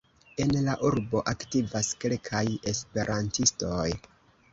En 0.43 0.51
la 0.67 0.73
urbo 0.87 1.19
aktivas 1.33 1.89
kelkaj 2.05 2.41
esperantistoj. 2.73 3.85